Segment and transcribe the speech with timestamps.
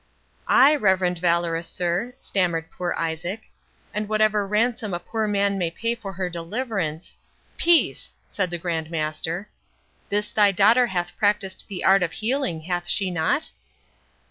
[0.47, 3.43] "Ay, reverend valorous sir," stammered poor Isaac,
[3.93, 7.19] "and whatsoever ransom a poor man may pay for her deliverance—"
[7.57, 9.47] "Peace!" said the Grand Master.
[10.09, 13.51] "This thy daughter hath practised the art of healing, hath she not?"